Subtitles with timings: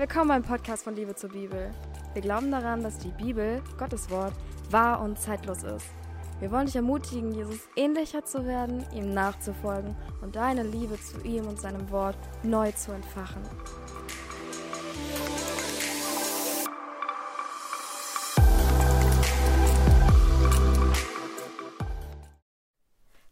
[0.00, 1.70] Willkommen beim Podcast von Liebe zur Bibel.
[2.14, 4.32] Wir glauben daran, dass die Bibel, Gottes Wort,
[4.70, 5.84] wahr und zeitlos ist.
[6.38, 11.46] Wir wollen dich ermutigen, Jesus ähnlicher zu werden, ihm nachzufolgen und deine Liebe zu ihm
[11.46, 13.42] und seinem Wort neu zu entfachen.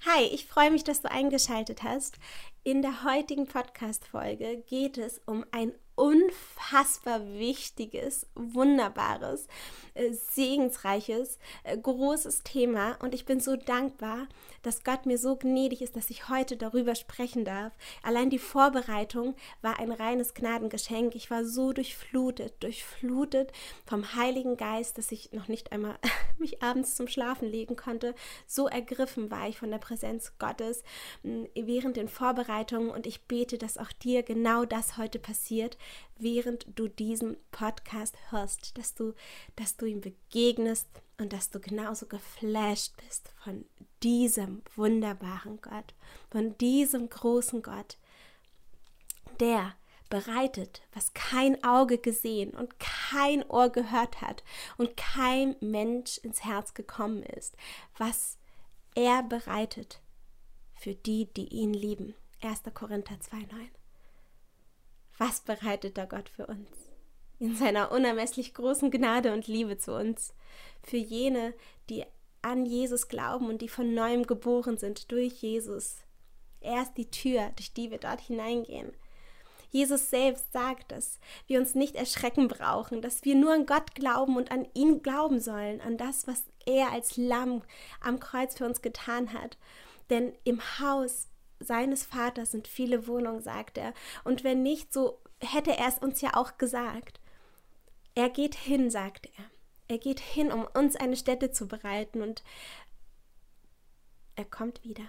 [0.05, 2.19] Hi, ich freue mich, dass du eingeschaltet hast.
[2.63, 9.49] In der heutigen Podcast-Folge geht es um ein unfassbar wichtiges, wunderbares,
[9.95, 12.97] äh, segensreiches, äh, großes Thema.
[13.01, 14.29] Und ich bin so dankbar,
[14.69, 17.73] dass Gott mir so gnädig ist, dass ich heute darüber sprechen darf.
[18.03, 21.15] Allein die Vorbereitung war ein reines Gnadengeschenk.
[21.15, 23.51] Ich war so durchflutet, durchflutet
[23.87, 25.99] vom Heiligen Geist, dass ich noch nicht einmal
[26.39, 28.15] mich abends zum Schlafen legen konnte.
[28.47, 30.83] So ergriffen war ich von der Präsenz Gottes
[31.23, 35.79] während den Vorbereitungen und ich bete, dass auch dir genau das heute passiert,
[36.19, 39.15] während du diesen Podcast hörst, dass du,
[39.57, 43.65] dass du ihm begegnest und dass du genauso geflasht bist von
[44.03, 45.95] diesem wunderbaren Gott,
[46.31, 47.99] von diesem großen Gott,
[49.41, 49.75] der
[50.09, 54.43] bereitet, was kein Auge gesehen und kein Ohr gehört hat
[54.79, 57.57] und kein Mensch ins Herz gekommen ist,
[57.99, 58.39] was
[58.95, 60.01] er bereitet
[60.75, 62.15] für die, die ihn lieben.
[62.41, 62.63] 1.
[62.73, 63.69] Korinther 2,9.
[65.19, 66.88] Was bereitet da Gott für uns?
[67.41, 70.35] In seiner unermesslich großen Gnade und Liebe zu uns.
[70.83, 71.55] Für jene,
[71.89, 72.05] die
[72.43, 75.99] an Jesus glauben und die von neuem geboren sind durch Jesus.
[76.61, 78.93] Er ist die Tür, durch die wir dort hineingehen.
[79.71, 84.37] Jesus selbst sagt, dass wir uns nicht erschrecken brauchen, dass wir nur an Gott glauben
[84.37, 87.63] und an ihn glauben sollen, an das, was er als Lamm
[88.01, 89.59] am Kreuz für uns getan hat.
[90.11, 91.29] Denn im Haus
[91.61, 93.93] seines Vaters sind viele Wohnungen, sagt er.
[94.25, 97.21] Und wenn nicht, so hätte er es uns ja auch gesagt.
[98.19, 99.45] Er geht hin, sagt er.
[99.87, 102.43] Er geht hin, um uns eine Stätte zu bereiten und
[104.35, 105.05] er kommt wieder.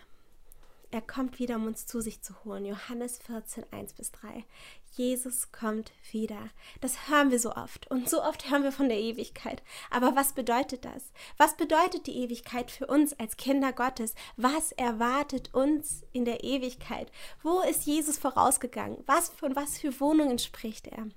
[0.91, 2.65] Er kommt wieder, um uns zu sich zu holen.
[2.65, 4.45] Johannes 14, 1 bis 3.
[4.91, 6.51] Jesus kommt wieder.
[6.81, 7.89] Das hören wir so oft.
[7.89, 9.63] Und so oft hören wir von der Ewigkeit.
[9.89, 11.11] Aber was bedeutet das?
[11.37, 14.13] Was bedeutet die Ewigkeit für uns als Kinder Gottes?
[14.37, 17.11] Was erwartet uns in der Ewigkeit?
[17.41, 19.03] Wo ist Jesus vorausgegangen?
[19.07, 21.07] Was, von was für Wohnungen spricht er?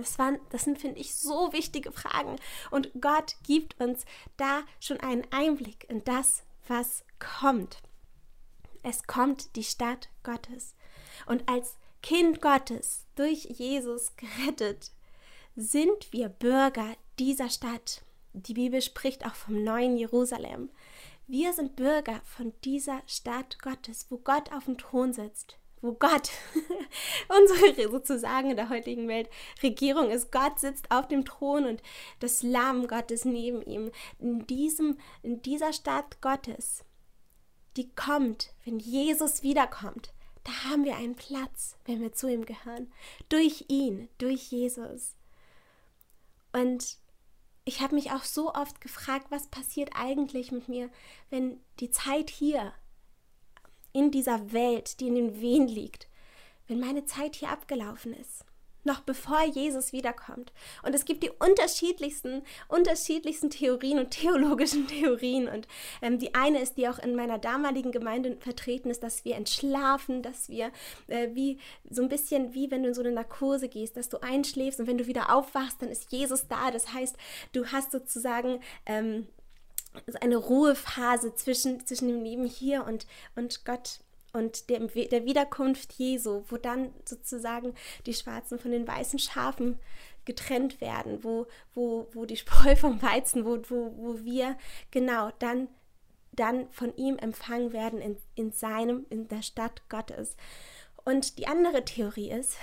[0.00, 2.36] Das, waren, das sind, finde ich, so wichtige Fragen.
[2.70, 4.04] Und Gott gibt uns
[4.36, 7.78] da schon einen Einblick in das, was kommt.
[8.82, 10.74] Es kommt die Stadt Gottes.
[11.26, 14.90] Und als Kind Gottes durch Jesus gerettet,
[15.56, 18.02] sind wir Bürger dieser Stadt.
[18.32, 20.70] Die Bibel spricht auch vom neuen Jerusalem.
[21.26, 26.30] Wir sind Bürger von dieser Stadt Gottes, wo Gott auf dem Thron sitzt, wo Gott,
[27.28, 29.28] unsere sozusagen in der heutigen Welt
[29.62, 30.30] Regierung ist.
[30.30, 31.82] Gott sitzt auf dem Thron und
[32.18, 33.90] das Lamm Gottes neben ihm.
[34.18, 36.84] In, diesem, in dieser Stadt Gottes
[37.76, 40.12] die kommt, wenn Jesus wiederkommt,
[40.44, 42.92] da haben wir einen Platz, wenn wir zu ihm gehören.
[43.28, 45.14] Durch ihn, durch Jesus.
[46.52, 46.96] Und
[47.64, 50.90] ich habe mich auch so oft gefragt, was passiert eigentlich mit mir,
[51.28, 52.72] wenn die Zeit hier
[53.92, 56.08] in dieser Welt, die in den Wehen liegt,
[56.68, 58.44] wenn meine Zeit hier abgelaufen ist
[58.84, 60.52] noch bevor Jesus wiederkommt.
[60.82, 65.48] Und es gibt die unterschiedlichsten, unterschiedlichsten Theorien und theologischen Theorien.
[65.48, 65.68] Und
[66.02, 70.22] ähm, die eine ist, die auch in meiner damaligen Gemeinde vertreten ist, dass wir entschlafen,
[70.22, 70.70] dass wir
[71.08, 71.58] äh, wie
[71.88, 74.86] so ein bisschen wie wenn du in so eine Narkose gehst, dass du einschläfst und
[74.86, 76.70] wenn du wieder aufwachst, dann ist Jesus da.
[76.70, 77.16] Das heißt,
[77.52, 79.26] du hast sozusagen ähm,
[80.20, 84.00] eine Ruhephase zwischen, zwischen dem Leben hier und, und Gott
[84.32, 87.74] und der, der Wiederkunft Jesu, wo dann sozusagen
[88.06, 89.78] die Schwarzen von den weißen Schafen
[90.24, 94.56] getrennt werden, wo, wo, wo die Spreu vom Weizen, wo, wo, wo wir
[94.90, 95.68] genau dann,
[96.32, 100.36] dann von ihm empfangen werden in, in seinem, in der Stadt Gottes.
[101.04, 102.56] Und die andere Theorie ist,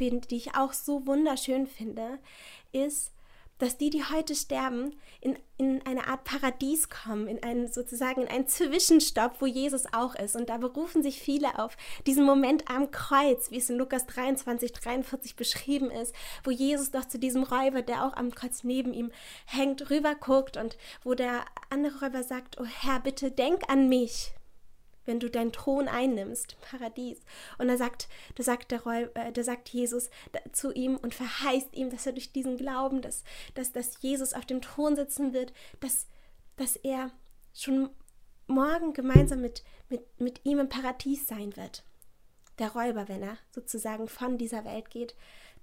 [0.00, 2.18] die ich auch so wunderschön finde,
[2.72, 3.12] ist,
[3.62, 8.28] dass die, die heute sterben, in, in eine Art Paradies kommen, in einen sozusagen in
[8.28, 10.34] einen Zwischenstopp, wo Jesus auch ist.
[10.34, 11.76] Und da berufen sich viele auf
[12.06, 16.12] diesen Moment am Kreuz, wie es in Lukas 23, 43 beschrieben ist,
[16.42, 19.12] wo Jesus doch zu diesem Räuber, der auch am Kreuz neben ihm
[19.46, 24.32] hängt, rüber guckt und wo der andere Räuber sagt, oh Herr, bitte denk an mich
[25.04, 27.20] wenn du deinen Thron einnimmst, Paradies.
[27.58, 30.10] Und da sagt, da sagt der Räuber, äh, da sagt Jesus
[30.52, 34.46] zu ihm und verheißt ihm, dass er durch diesen Glauben, dass, dass, dass Jesus auf
[34.46, 36.06] dem Thron sitzen wird, dass,
[36.56, 37.10] dass er
[37.54, 37.90] schon
[38.46, 41.84] morgen gemeinsam mit, mit, mit ihm im Paradies sein wird.
[42.58, 45.14] Der Räuber, wenn er sozusagen von dieser Welt geht,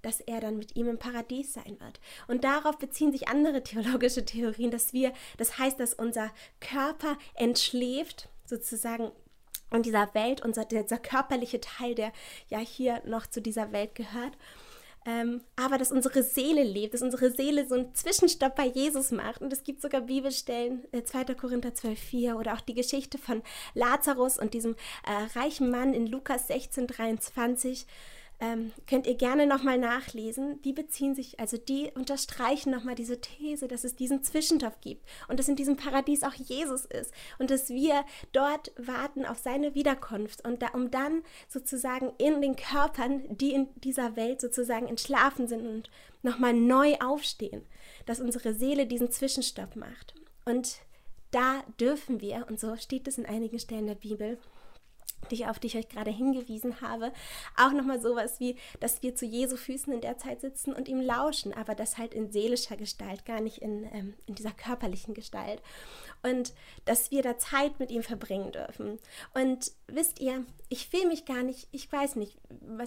[0.02, 2.00] dass er dann mit ihm im Paradies sein wird.
[2.26, 8.28] Und darauf beziehen sich andere theologische Theorien, dass wir, das heißt, dass unser Körper entschläft,
[8.44, 9.12] sozusagen
[9.72, 12.12] in dieser Welt, unser, dieser körperliche Teil, der
[12.48, 14.36] ja hier noch zu dieser Welt gehört.
[15.06, 19.40] Ähm, aber dass unsere Seele lebt, dass unsere Seele so einen Zwischenstopp bei Jesus macht.
[19.40, 21.34] Und es gibt sogar Bibelstellen, äh, 2.
[21.34, 24.76] Korinther 12,4 oder auch die Geschichte von Lazarus und diesem
[25.06, 27.86] äh, reichen Mann in Lukas 16,23
[28.40, 30.60] ähm, könnt ihr gerne nochmal nachlesen.
[30.62, 35.38] Die beziehen sich, also die unterstreichen nochmal diese These, dass es diesen Zwischentopf gibt und
[35.38, 40.44] dass in diesem Paradies auch Jesus ist und dass wir dort warten auf seine Wiederkunft
[40.46, 45.66] und da, um dann sozusagen in den Körpern, die in dieser Welt sozusagen entschlafen sind
[45.66, 45.90] und
[46.22, 47.66] nochmal neu aufstehen,
[48.06, 50.14] dass unsere Seele diesen Zwischenstopp macht.
[50.44, 50.80] Und
[51.30, 54.38] da dürfen wir, und so steht es in einigen Stellen der Bibel,
[55.30, 57.12] die, auf die ich euch gerade hingewiesen habe,
[57.56, 61.00] auch nochmal sowas wie, dass wir zu Jesu Füßen in der Zeit sitzen und ihm
[61.00, 65.62] lauschen, aber das halt in seelischer Gestalt, gar nicht in, ähm, in dieser körperlichen Gestalt.
[66.22, 66.52] Und
[66.84, 68.98] dass wir da Zeit mit ihm verbringen dürfen.
[69.34, 72.38] Und wisst ihr, ich will mich gar nicht, ich weiß nicht,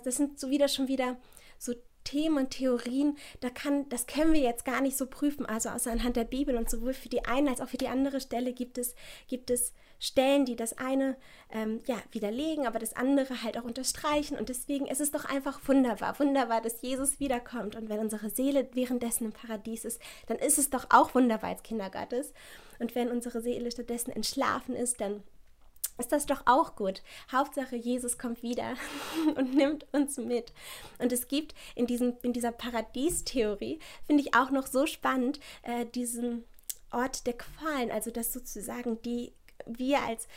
[0.04, 1.18] das sind so wieder schon wieder
[1.58, 5.70] so Themen und Theorien, da kann, das können wir jetzt gar nicht so prüfen, also
[5.70, 8.54] außer anhand der Bibel und sowohl für die eine als auch für die andere Stelle
[8.54, 8.96] gibt es,
[9.28, 9.74] gibt es
[10.04, 11.16] Stellen, die das eine
[11.50, 14.38] ähm, ja, widerlegen, aber das andere halt auch unterstreichen.
[14.38, 17.78] Und deswegen ist es doch einfach wunderbar, wunderbar, dass Jesus wiederkommt.
[17.78, 21.64] Und wenn unsere Seele währenddessen im Paradies ist, dann ist es doch auch wunderbar als
[21.64, 22.34] Kinder Gottes.
[22.80, 25.24] Und wenn unsere Seele stattdessen entschlafen ist, dann
[25.98, 27.02] ist das doch auch gut.
[27.32, 28.76] Hauptsache, Jesus kommt wieder
[29.36, 30.54] und nimmt uns mit.
[31.00, 35.86] Und es gibt in, diesem, in dieser Paradiestheorie, finde ich auch noch so spannend, äh,
[35.86, 36.46] diesen
[36.92, 39.34] Ort der Qualen, also dass sozusagen die
[39.66, 40.28] wir als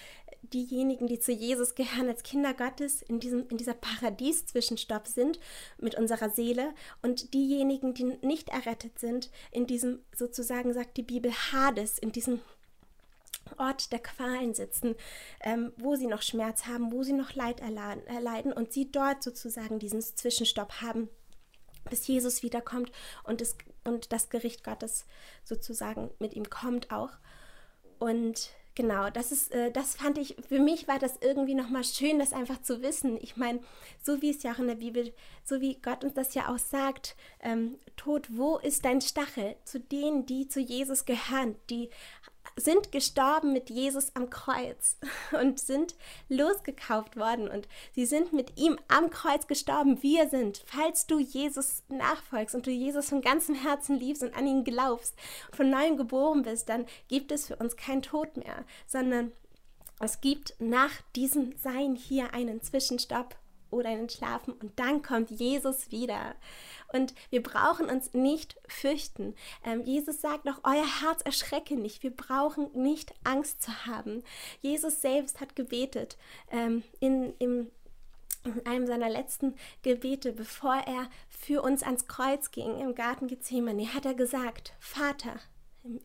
[0.43, 5.41] diejenigen, die zu Jesus gehören, als Kinder Gottes in, diesem, in dieser Paradies-Zwischenstopp sind
[5.79, 11.32] mit unserer Seele und diejenigen, die nicht errettet sind, in diesem sozusagen, sagt die Bibel,
[11.32, 12.41] Hades, in diesem
[13.58, 14.94] Ort der Qualen sitzen,
[15.40, 19.78] ähm, wo sie noch Schmerz haben, wo sie noch Leid erleiden und sie dort sozusagen
[19.78, 21.08] diesen Zwischenstopp haben,
[21.88, 22.93] bis Jesus wiederkommt
[23.25, 25.06] und das, und das Gericht Gottes
[25.44, 27.12] sozusagen mit ihm kommt auch.
[27.98, 32.19] Und Genau, das ist, äh, das fand ich, für mich war das irgendwie nochmal schön,
[32.19, 33.16] das einfach zu wissen.
[33.22, 33.60] Ich meine,
[34.02, 36.58] so wie es ja auch in der Bibel, so wie Gott uns das ja auch
[36.58, 39.56] sagt, ähm, Tod, wo ist dein Stachel?
[39.64, 41.88] Zu denen, die zu Jesus gehören, die
[42.56, 44.96] sind gestorben mit Jesus am Kreuz
[45.40, 45.94] und sind
[46.28, 50.02] losgekauft worden und sie sind mit ihm am Kreuz gestorben.
[50.02, 54.46] Wir sind, falls du Jesus nachfolgst und du Jesus von ganzem Herzen liebst und an
[54.46, 55.14] ihn glaubst
[55.48, 59.32] und von neuem geboren bist, dann gibt es für uns keinen Tod mehr, sondern
[59.99, 63.37] es gibt nach diesem Sein hier einen Zwischenstopp
[63.70, 66.34] oder einen Schlafen und dann kommt Jesus wieder.
[66.93, 69.35] Und wir brauchen uns nicht fürchten.
[69.65, 72.03] Ähm, Jesus sagt noch, euer Herz erschrecke nicht.
[72.03, 74.23] Wir brauchen nicht Angst zu haben.
[74.62, 76.17] Jesus selbst hat gebetet
[76.50, 77.71] ähm, in, im
[78.44, 83.93] in einem seiner letzten Gebete, bevor er für uns ans Kreuz ging im Garten Gethsemane,
[83.93, 85.41] hat er gesagt, Vater,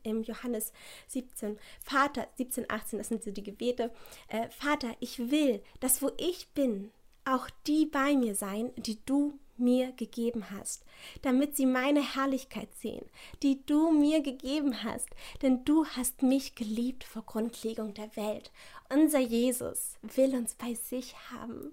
[0.03, 0.73] im, Johannes
[1.07, 3.91] 17, Vater, 17, 18, das sind so die Gebete,
[4.27, 6.91] äh, Vater, ich will, dass wo ich bin,
[7.25, 10.83] auch die bei mir sein, die du mir gegeben hast,
[11.21, 13.05] damit sie meine Herrlichkeit sehen,
[13.43, 15.09] die du mir gegeben hast,
[15.41, 18.51] denn du hast mich geliebt vor Grundlegung der Welt.
[18.89, 21.71] Unser Jesus will uns bei sich haben.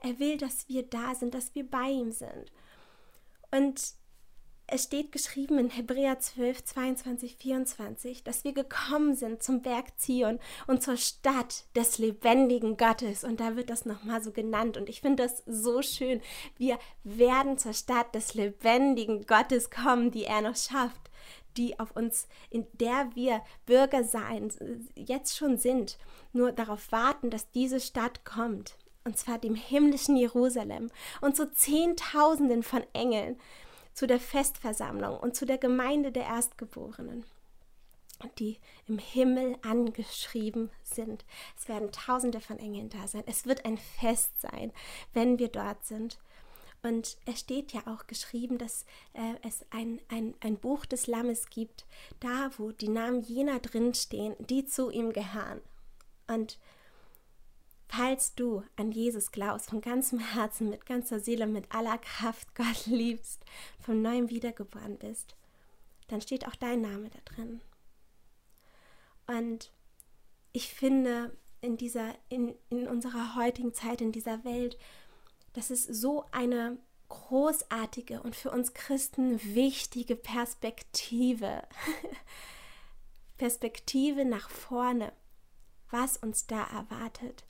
[0.00, 2.52] Er will, dass wir da sind, dass wir bei ihm sind.
[3.50, 3.94] Und
[4.70, 10.38] es steht geschrieben in Hebräer 12, 22, 24, dass wir gekommen sind zum Berg Zion
[10.66, 13.24] und zur Stadt des lebendigen Gottes.
[13.24, 14.76] Und da wird das nochmal so genannt.
[14.76, 16.20] Und ich finde das so schön.
[16.58, 21.10] Wir werden zur Stadt des lebendigen Gottes kommen, die er noch schafft,
[21.56, 24.52] die auf uns, in der wir Bürger sein,
[24.94, 25.98] jetzt schon sind,
[26.34, 28.76] nur darauf warten, dass diese Stadt kommt.
[29.04, 30.90] Und zwar dem himmlischen Jerusalem
[31.22, 33.38] und zu Zehntausenden von Engeln
[33.98, 37.24] zu der Festversammlung und zu der Gemeinde der Erstgeborenen,
[38.38, 41.24] die im Himmel angeschrieben sind.
[41.58, 43.24] Es werden Tausende von Engeln da sein.
[43.26, 44.72] Es wird ein Fest sein,
[45.14, 46.20] wenn wir dort sind.
[46.84, 51.50] Und es steht ja auch geschrieben, dass äh, es ein, ein, ein Buch des Lammes
[51.50, 51.84] gibt,
[52.20, 55.60] da wo die Namen jener drinstehen, die zu ihm gehören.
[56.28, 56.60] Und
[57.88, 62.86] Falls du an Jesus glaubst, von ganzem Herzen, mit ganzer Seele, mit aller Kraft Gott
[62.86, 63.44] liebst,
[63.80, 65.36] von neuem wiedergeboren bist,
[66.08, 67.60] dann steht auch dein Name da drin.
[69.26, 69.72] Und
[70.52, 74.78] ich finde, in dieser, in, in unserer heutigen Zeit, in dieser Welt,
[75.54, 76.78] das ist so eine
[77.08, 81.62] großartige und für uns Christen wichtige Perspektive.
[83.38, 85.12] Perspektive nach vorne,
[85.90, 87.44] was uns da erwartet,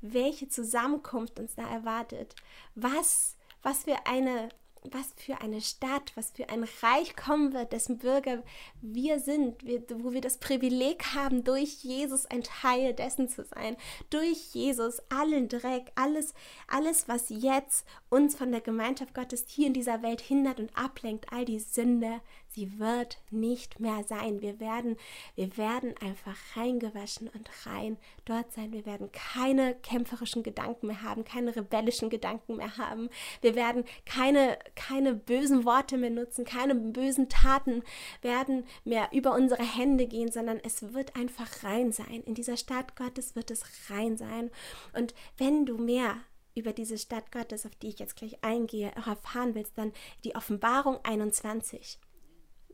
[0.00, 2.34] welche Zusammenkunft uns da erwartet,
[2.74, 4.48] was, was für eine
[4.84, 8.42] was für eine Stadt, was für ein Reich kommen wird, dessen Bürger
[8.80, 13.76] wir sind, wir, wo wir das Privileg haben, durch Jesus ein Teil dessen zu sein,
[14.10, 16.34] durch Jesus allen Dreck, alles,
[16.68, 21.32] alles, was jetzt uns von der Gemeinschaft Gottes hier in dieser Welt hindert und ablenkt,
[21.32, 22.20] all die Sünde,
[22.58, 24.40] sie wird nicht mehr sein.
[24.42, 24.96] Wir werden,
[25.36, 28.72] wir werden einfach reingewaschen und rein dort sein.
[28.72, 33.10] Wir werden keine kämpferischen Gedanken mehr haben, keine rebellischen Gedanken mehr haben.
[33.42, 37.84] Wir werden keine, keine bösen Worte mehr nutzen, keine bösen Taten
[38.22, 42.24] werden mehr über unsere Hände gehen, sondern es wird einfach rein sein.
[42.26, 44.50] In dieser Stadt Gottes wird es rein sein.
[44.94, 46.16] Und wenn du mehr
[46.56, 49.92] über diese Stadt Gottes, auf die ich jetzt gleich eingehe, erfahren willst, dann
[50.24, 52.00] die Offenbarung 21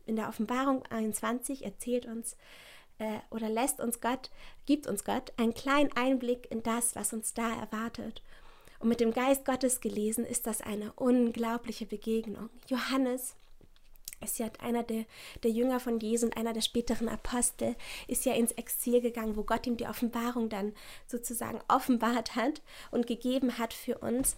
[0.07, 2.37] in der Offenbarung 21 erzählt uns
[2.99, 4.31] äh, oder lässt uns Gott,
[4.67, 8.23] gibt uns Gott einen kleinen Einblick in das, was uns da erwartet.
[8.79, 12.51] Und mit dem Geist Gottes gelesen ist das eine unglaubliche Begegnung.
[12.69, 13.35] Johannes
[14.21, 15.05] ist ja einer der,
[15.43, 17.77] der Jünger von Jesu und einer der späteren Apostel,
[18.09, 20.75] ist ja ins Exil gegangen, wo Gott ihm die Offenbarung dann
[21.07, 24.37] sozusagen offenbart hat und gegeben hat für uns.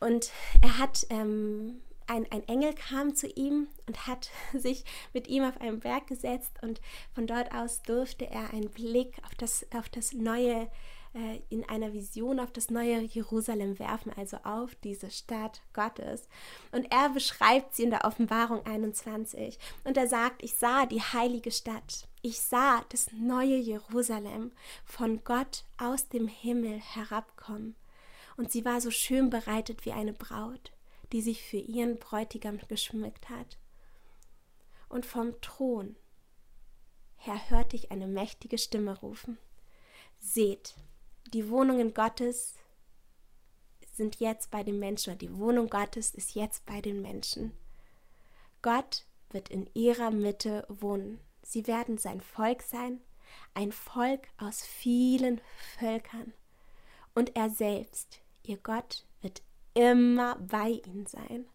[0.00, 0.30] Und
[0.62, 5.60] er hat ähm, ein, ein Engel kam zu ihm und hat sich mit ihm auf
[5.60, 6.80] einen Berg gesetzt und
[7.14, 10.68] von dort aus durfte er einen Blick auf das, auf das neue,
[11.14, 16.28] äh, in einer Vision auf das neue Jerusalem werfen, also auf diese Stadt Gottes.
[16.72, 21.50] Und er beschreibt sie in der Offenbarung 21 und er sagt, ich sah die heilige
[21.50, 22.08] Stadt.
[22.22, 24.50] Ich sah das neue Jerusalem
[24.84, 27.76] von Gott aus dem Himmel herabkommen.
[28.36, 30.72] Und sie war so schön bereitet wie eine Braut
[31.12, 33.58] die sich für ihren Bräutigam geschmückt hat.
[34.88, 35.96] Und vom Thron
[37.16, 39.38] her hörte ich eine mächtige Stimme rufen.
[40.18, 40.74] Seht,
[41.32, 42.54] die Wohnungen Gottes
[43.92, 47.52] sind jetzt bei den Menschen, oder die Wohnung Gottes ist jetzt bei den Menschen.
[48.62, 51.20] Gott wird in ihrer Mitte wohnen.
[51.42, 53.00] Sie werden sein Volk sein,
[53.54, 55.40] ein Volk aus vielen
[55.78, 56.32] Völkern.
[57.14, 59.04] Und er selbst, ihr Gott,
[59.78, 61.46] immer bei ihnen sein.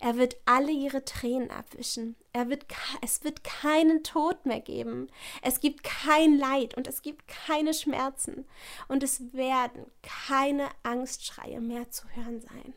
[0.00, 2.16] Er wird alle ihre Tränen abwischen.
[2.32, 2.66] Er wird,
[3.02, 5.08] es wird keinen Tod mehr geben.
[5.42, 8.48] Es gibt kein Leid und es gibt keine Schmerzen.
[8.88, 12.74] Und es werden keine Angstschreie mehr zu hören sein.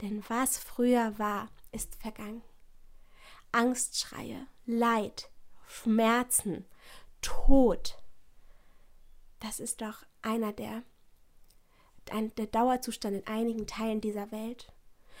[0.00, 2.42] Denn was früher war, ist vergangen.
[3.52, 5.30] Angstschreie, Leid,
[5.68, 6.64] Schmerzen,
[7.20, 7.96] Tod.
[9.38, 10.82] Das ist doch einer der
[12.12, 14.72] ein, der Dauerzustand in einigen Teilen dieser Welt.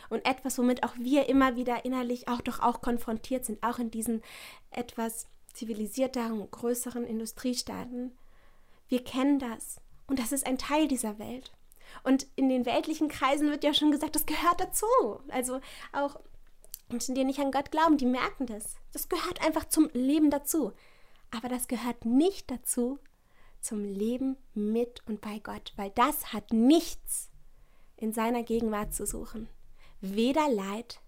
[0.08, 3.90] Und etwas, womit auch wir immer wieder innerlich auch doch auch konfrontiert sind, auch in
[3.90, 4.22] diesen
[4.70, 8.16] etwas zivilisierteren, größeren Industriestaaten.
[8.88, 9.80] Wir kennen das.
[10.06, 11.52] Und das ist ein Teil dieser Welt.
[12.04, 14.86] Und in den weltlichen Kreisen wird ja schon gesagt, das gehört dazu.
[15.28, 15.60] Also
[15.92, 16.18] auch
[16.88, 18.76] Menschen, die nicht an Gott glauben, die merken das.
[18.92, 20.72] Das gehört einfach zum Leben dazu.
[21.30, 22.98] Aber das gehört nicht dazu,
[23.60, 27.30] zum Leben mit und bei Gott, weil das hat nichts
[27.96, 29.48] in seiner Gegenwart zu suchen.
[30.00, 31.00] Weder Leid,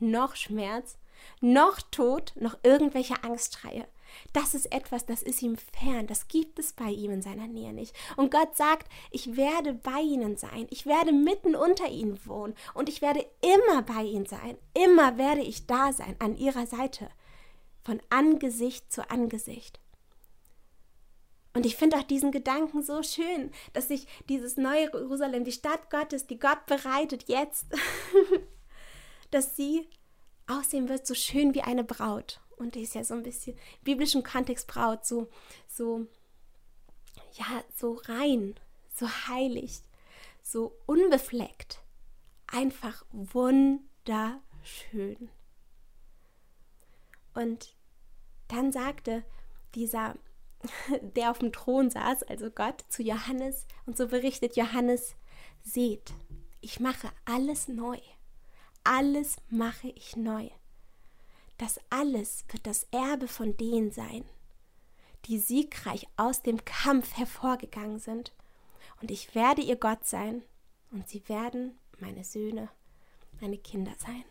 [0.00, 0.98] noch Schmerz,
[1.40, 3.86] noch Tod, noch irgendwelche Angstschreie.
[4.32, 7.72] Das ist etwas, das ist ihm fern, das gibt es bei ihm in seiner Nähe
[7.72, 7.94] nicht.
[8.16, 12.88] Und Gott sagt, ich werde bei ihnen sein, ich werde mitten unter ihnen wohnen und
[12.88, 17.10] ich werde immer bei ihnen sein, immer werde ich da sein, an ihrer Seite,
[17.82, 19.80] von Angesicht zu Angesicht.
[21.58, 25.90] Und ich finde auch diesen Gedanken so schön, dass sich dieses neue Jerusalem, die Stadt
[25.90, 27.66] Gottes, die Gott bereitet jetzt,
[29.32, 29.90] dass sie
[30.46, 32.40] aussehen wird so schön wie eine Braut.
[32.58, 35.30] Und die ist ja so ein bisschen biblischen Kontext Braut, so,
[35.66, 36.06] so,
[37.32, 38.54] ja, so rein,
[38.94, 39.82] so heilig,
[40.44, 41.80] so unbefleckt.
[42.46, 44.38] Einfach wunderschön.
[47.34, 47.74] Und
[48.46, 49.24] dann sagte
[49.74, 50.14] dieser
[51.16, 53.66] der auf dem Thron saß, also Gott, zu Johannes.
[53.86, 55.14] Und so berichtet Johannes,
[55.62, 56.12] seht,
[56.60, 57.98] ich mache alles neu.
[58.84, 60.48] Alles mache ich neu.
[61.58, 64.24] Das alles wird das Erbe von denen sein,
[65.24, 68.32] die siegreich aus dem Kampf hervorgegangen sind.
[69.00, 70.42] Und ich werde ihr Gott sein,
[70.90, 72.70] und sie werden meine Söhne,
[73.40, 74.24] meine Kinder sein.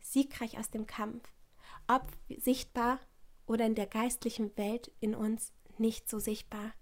[0.00, 1.22] Siegreich aus dem Kampf,
[1.86, 2.06] ob
[2.38, 2.98] sichtbar
[3.52, 6.72] oder in der geistlichen Welt in uns nicht so sichtbar.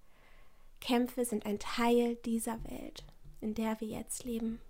[0.80, 3.04] Kämpfe sind ein Teil dieser Welt.
[3.42, 4.60] in der wir jetzt leben.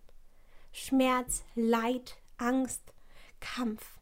[0.70, 2.80] Schmerz, Leid, Angst,
[3.40, 3.98] Kampf.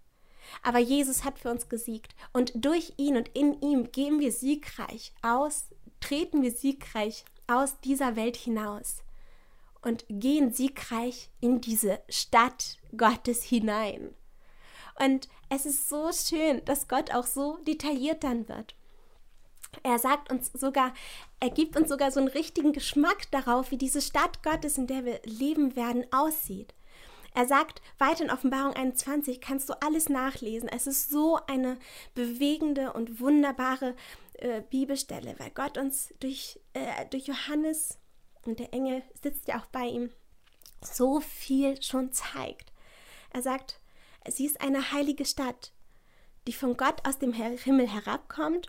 [0.63, 5.15] Aber Jesus hat für uns gesiegt und durch ihn und in ihm gehen wir siegreich
[5.23, 5.69] aus,
[6.01, 9.03] treten wir siegreich aus dieser Welt hinaus
[9.81, 14.15] und gehen siegreich in diese Stadt Gottes hinein.
[15.01, 18.75] Und es ist so schön, dass Gott auch so detailliert dann wird.
[19.83, 20.95] Er sagt uns sogar,
[21.41, 25.05] er gibt uns sogar so einen richtigen Geschmack darauf, wie diese Stadt Gottes, in der
[25.05, 26.75] wir leben werden, aussieht.
[27.35, 30.69] Er sagt weiter in Offenbarung 21, kannst du alles nachlesen.
[30.69, 31.79] Es ist so eine
[32.15, 33.95] bewegende und wunderbare
[34.35, 37.99] äh, Bibelstelle, weil Gott uns durch, äh, durch Johannes
[38.45, 40.11] und der Engel sitzt ja auch bei ihm,
[40.81, 42.73] so viel schon zeigt.
[43.31, 43.81] Er sagt,
[44.31, 45.73] sie ist eine heilige Stadt,
[46.47, 48.69] die von Gott aus dem Himmel herabkommt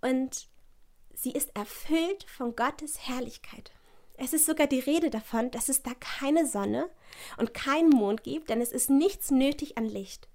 [0.00, 0.48] und
[1.14, 3.72] sie ist erfüllt von Gottes Herrlichkeit.
[4.18, 6.88] Es ist sogar die Rede davon, dass es da keine Sonne
[7.36, 10.28] und keinen Mond gibt, denn es ist nichts nötig an Licht.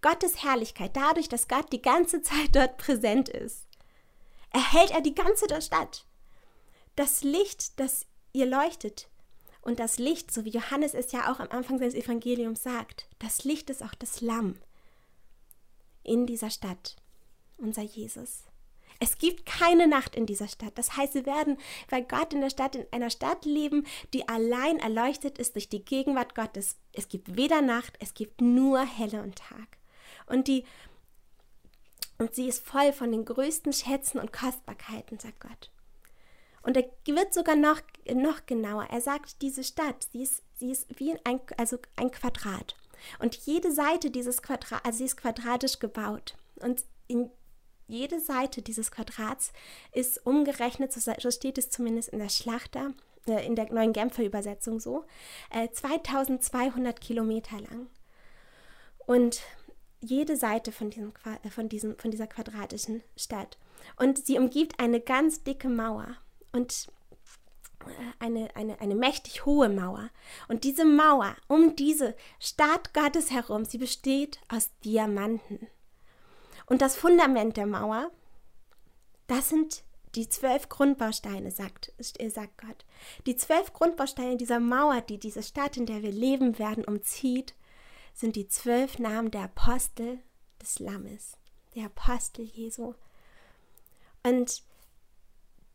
[0.00, 3.66] Gottes Herrlichkeit, dadurch, dass Gott die ganze Zeit dort präsent ist,
[4.50, 6.06] erhält er die ganze Stadt.
[6.96, 9.08] Das Licht, das ihr leuchtet,
[9.68, 13.44] und das Licht, so wie Johannes es ja auch am Anfang seines Evangeliums sagt, das
[13.44, 14.56] Licht ist auch das Lamm
[16.02, 16.96] in dieser Stadt,
[17.58, 18.44] unser Jesus.
[18.98, 20.72] Es gibt keine Nacht in dieser Stadt.
[20.76, 21.58] Das heißt, wir werden
[21.90, 25.84] bei Gott in der Stadt, in einer Stadt leben, die allein erleuchtet ist durch die
[25.84, 26.76] Gegenwart Gottes.
[26.94, 29.76] Es gibt weder Nacht, es gibt nur Helle und Tag.
[30.24, 30.64] Und die
[32.16, 35.70] und sie ist voll von den größten Schätzen und Kostbarkeiten, sagt Gott.
[36.68, 37.80] Und er wird sogar noch,
[38.12, 38.88] noch genauer.
[38.90, 42.76] Er sagt, diese Stadt, sie ist, sie ist wie ein, also ein Quadrat.
[43.20, 46.34] Und jede Seite dieses Quadrats, also sie ist quadratisch gebaut.
[46.56, 47.30] Und in
[47.86, 49.54] jede Seite dieses Quadrats
[49.92, 52.92] ist umgerechnet, so steht es zumindest in der Schlachter,
[53.26, 55.06] äh, in der neuen Genfer Übersetzung so,
[55.72, 57.86] 2200 äh, Kilometer lang.
[59.06, 59.40] Und
[60.02, 63.56] jede Seite von, diesem, äh, von, diesem, von dieser quadratischen Stadt.
[63.96, 66.18] Und sie umgibt eine ganz dicke Mauer
[66.52, 66.88] und
[68.18, 70.10] eine, eine, eine mächtig hohe Mauer.
[70.48, 75.68] Und diese Mauer um diese Stadt Gottes herum, sie besteht aus Diamanten.
[76.66, 78.10] Und das Fundament der Mauer,
[79.26, 79.82] das sind
[80.14, 82.84] die zwölf Grundbausteine, sagt, äh, sagt Gott.
[83.26, 87.54] Die zwölf Grundbausteine dieser Mauer, die diese Stadt, in der wir leben werden, umzieht,
[88.14, 90.18] sind die zwölf Namen der Apostel
[90.60, 91.36] des Lammes,
[91.74, 92.94] der Apostel Jesu.
[94.24, 94.62] Und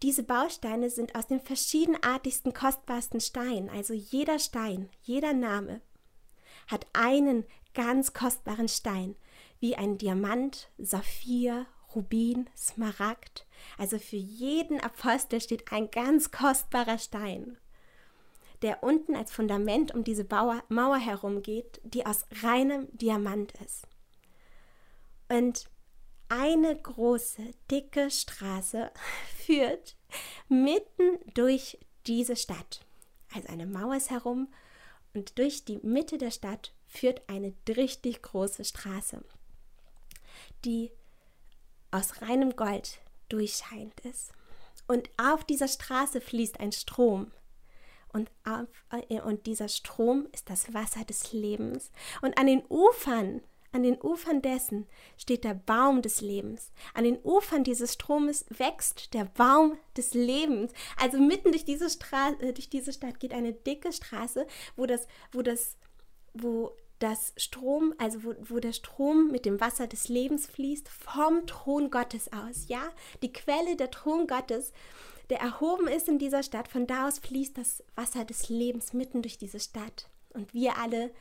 [0.04, 3.70] diese Bausteine sind aus den verschiedenartigsten, kostbarsten Steinen.
[3.70, 5.82] Also jeder Stein, jeder Name
[6.68, 9.16] hat einen ganz kostbaren Stein
[9.62, 13.48] wie ein Diamant, Saphir, Rubin, Smaragd.
[13.78, 17.58] Also für jeden Apostel steht ein ganz kostbarer Stein,
[18.62, 20.28] der unten als Fundament um diese
[20.68, 23.88] Mauer herumgeht, die aus reinem Diamant ist.
[25.30, 25.70] Und
[26.34, 28.92] eine große, dicke Straße
[29.46, 29.96] führt
[30.50, 32.86] mitten durch diese Stadt.
[33.34, 34.48] Also eine Mauer ist herum
[35.14, 39.24] und durch die Mitte der Stadt führt eine richtig große Straße
[40.66, 40.92] die
[41.92, 44.32] aus reinem Gold durchscheint ist.
[44.88, 47.32] Und auf dieser Straße fließt ein Strom.
[48.12, 48.68] Und, auf,
[49.10, 51.92] äh, und dieser Strom ist das Wasser des Lebens.
[52.22, 53.42] Und an den Ufern,
[53.74, 56.72] an den Ufern dessen steht der Baum des Lebens.
[56.94, 60.72] An den Ufern dieses Stromes wächst der Baum des Lebens.
[60.98, 65.08] Also mitten durch diese, Stra äh, durch diese Stadt geht eine dicke Straße, wo das,
[65.32, 65.78] wo das,
[66.34, 71.46] wo das Strom, also wo, wo der Strom mit dem Wasser des Lebens fließt, vom
[71.48, 72.68] Thron Gottes aus.
[72.68, 72.84] Ja,
[73.22, 74.72] die Quelle der Thron Gottes,
[75.30, 79.22] der erhoben ist in dieser Stadt, von da aus fließt das Wasser des Lebens mitten
[79.22, 80.10] durch diese Stadt.
[80.34, 81.12] Und wir alle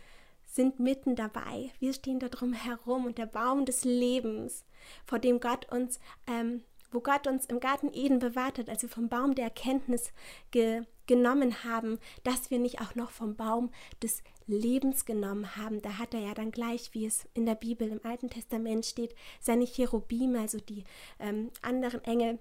[0.53, 1.71] sind mitten dabei.
[1.79, 4.65] Wir stehen da drum herum und der Baum des Lebens,
[5.07, 8.91] vor dem Gott uns, ähm, wo Gott uns im Garten Eden bewahrt hat, als wir
[8.91, 10.13] vom Baum der Erkenntnis
[10.51, 13.71] ge genommen haben, dass wir nicht auch noch vom Baum
[14.03, 15.83] des Lebens genommen haben.
[15.83, 19.15] Da hat er ja dann gleich, wie es in der Bibel im Alten Testament steht,
[19.41, 20.85] seine Cherubime, also die
[21.19, 22.39] ähm, anderen Engel,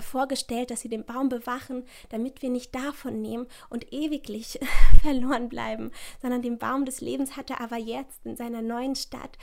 [0.00, 4.58] vorgestellt, dass sie den Baum bewachen, damit wir nicht davon nehmen und ewiglich
[5.02, 9.38] verloren bleiben, sondern den Baum des Lebens hat er aber jetzt in seiner neuen Stadt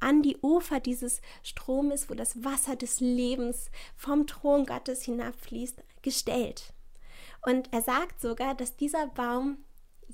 [0.00, 6.72] an die Ufer dieses Stromes, wo das Wasser des Lebens vom Thron Gottes hinabfließt, gestellt.
[7.44, 9.64] Und er sagt sogar, dass dieser Baum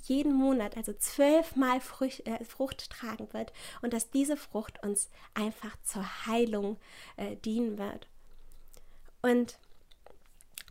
[0.05, 5.77] jeden Monat, also zwölfmal Frucht, äh, Frucht tragen wird und dass diese Frucht uns einfach
[5.83, 6.79] zur Heilung
[7.17, 8.09] äh, dienen wird.
[9.23, 9.59] Und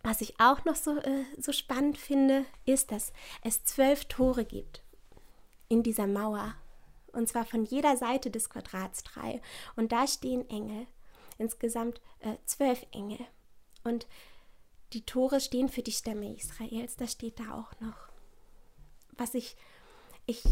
[0.04, 3.12] Was ich auch noch so, äh, so spannend finde, ist, dass
[3.44, 4.82] es zwölf Tore gibt
[5.68, 6.56] in dieser Mauer.
[7.12, 9.42] Und zwar von jeder Seite des Quadrats drei.
[9.76, 10.88] Und da stehen Engel.
[11.38, 13.20] Insgesamt äh, zwölf Engel.
[13.84, 14.08] Und
[14.94, 16.96] die Tore stehen für die Stämme Israels.
[16.96, 18.08] Das steht da auch noch.
[19.18, 19.58] Was ich,
[20.26, 20.44] ich,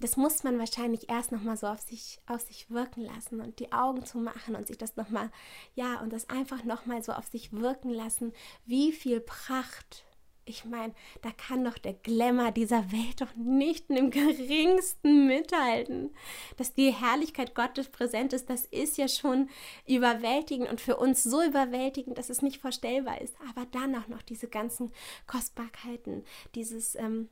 [0.00, 3.72] das muss man wahrscheinlich erst nochmal so auf sich, auf sich wirken lassen und die
[3.72, 5.30] Augen zu machen und sich das nochmal,
[5.74, 8.32] ja, und das einfach nochmal so auf sich wirken lassen,
[8.66, 10.04] wie viel Pracht
[10.50, 16.10] ich meine, da kann doch der Glamour dieser Welt doch nicht im geringsten mithalten.
[16.56, 19.48] Dass die Herrlichkeit Gottes präsent ist, das ist ja schon
[19.86, 23.34] überwältigend und für uns so überwältigend, dass es nicht vorstellbar ist.
[23.48, 24.92] Aber dann auch noch diese ganzen
[25.26, 27.28] Kostbarkeiten, dieses ähm,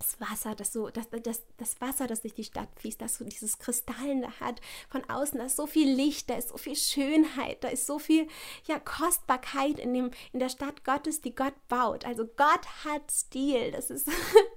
[0.00, 3.24] das Wasser, das so, das, das, das Wasser, das durch die Stadt fließt, das so
[3.24, 7.62] dieses Kristallene hat von außen, da ist so viel Licht, da ist so viel Schönheit,
[7.62, 8.26] da ist so viel
[8.64, 12.06] ja, Kostbarkeit in, dem, in der Stadt Gottes, die Gott baut.
[12.06, 13.72] Also Gott hat Stil.
[13.72, 14.08] Das ist,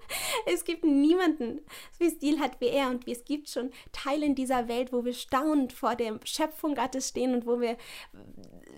[0.46, 1.60] es gibt niemanden,
[1.92, 5.06] so viel Stil hat wie er und es gibt schon Teile in dieser Welt, wo
[5.06, 7.78] wir staunend vor der Schöpfung Gottes stehen und wo wir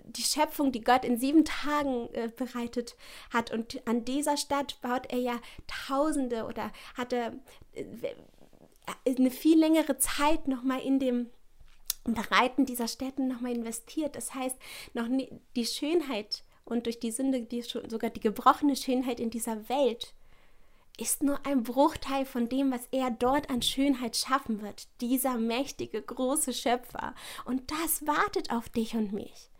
[0.04, 2.96] die Schöpfung, die Gott in sieben Tagen äh, bereitet
[3.32, 3.52] hat.
[3.52, 7.38] Und an dieser Stadt baut er ja Tausende oder hatte
[7.74, 7.84] äh,
[9.06, 11.30] eine viel längere Zeit nochmal in dem
[12.04, 14.16] Bereiten dieser Städten nochmal investiert.
[14.16, 14.56] Das heißt,
[14.94, 19.68] noch nie, die Schönheit und durch die Sünde die, sogar die gebrochene Schönheit in dieser
[19.68, 20.14] Welt
[20.98, 24.88] ist nur ein Bruchteil von dem, was er dort an Schönheit schaffen wird.
[25.00, 27.14] Dieser mächtige, große Schöpfer.
[27.44, 29.50] Und das wartet auf dich und mich.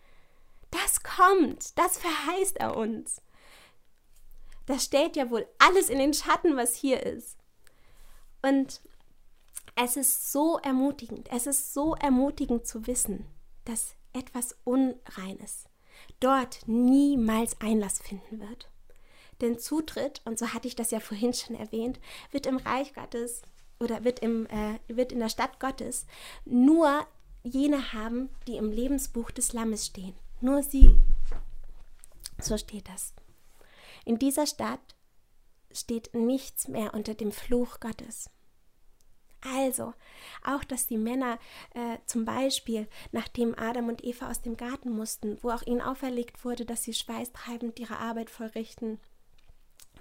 [0.71, 3.23] Das kommt, das verheißt er uns.
[4.67, 7.39] Das stellt ja wohl alles in den Schatten, was hier ist.
[8.43, 8.81] Und
[9.77, 13.27] es ist so ermutigend, es ist so ermutigend zu wissen,
[13.65, 15.67] dass etwas Unreines
[16.21, 18.71] dort niemals Einlass finden wird.
[19.41, 23.43] Denn Zutritt, und so hatte ich das ja vorhin schon erwähnt, wird im Reich Gottes
[23.79, 26.07] oder wird, im, äh, wird in der Stadt Gottes
[26.45, 27.07] nur
[27.43, 30.15] jene haben, die im Lebensbuch des Lammes stehen.
[30.41, 30.99] Nur sie.
[32.41, 33.15] So steht das.
[34.05, 34.81] In dieser Stadt
[35.73, 38.31] steht nichts mehr unter dem Fluch Gottes.
[39.43, 39.95] Also,
[40.45, 41.39] auch dass die Männer
[41.75, 46.45] äh, zum Beispiel, nachdem Adam und Eva aus dem Garten mussten, wo auch ihnen auferlegt
[46.45, 48.99] wurde, dass sie schweißtreibend ihre Arbeit vollrichten,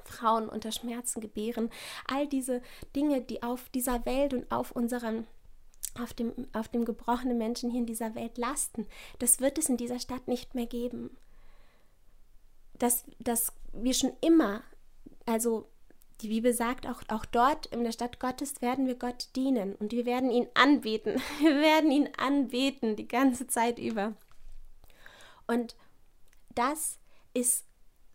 [0.07, 1.69] Frauen unter Schmerzen gebären,
[2.07, 2.61] all diese
[2.95, 5.25] Dinge, die auf dieser Welt und auf unserem
[5.99, 8.85] auf dem, auf dem gebrochenen Menschen hier in dieser Welt lasten.
[9.19, 11.15] Das wird es in dieser Stadt nicht mehr geben.
[12.77, 14.61] Dass, dass wir schon immer,
[15.25, 15.69] also
[16.21, 19.91] die Bibel sagt auch, auch dort in der Stadt Gottes werden wir Gott dienen und
[19.91, 21.21] wir werden ihn anbeten.
[21.39, 24.13] Wir werden ihn anbeten die ganze Zeit über.
[25.47, 25.75] Und
[26.53, 26.99] das
[27.33, 27.65] ist